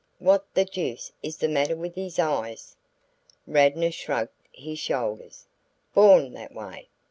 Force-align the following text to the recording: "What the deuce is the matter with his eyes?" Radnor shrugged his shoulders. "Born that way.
"What 0.17 0.51
the 0.55 0.65
deuce 0.65 1.11
is 1.21 1.37
the 1.37 1.47
matter 1.47 1.75
with 1.75 1.93
his 1.93 2.17
eyes?" 2.17 2.75
Radnor 3.45 3.91
shrugged 3.91 4.33
his 4.51 4.79
shoulders. 4.79 5.45
"Born 5.93 6.33
that 6.33 6.55
way. 6.55 6.89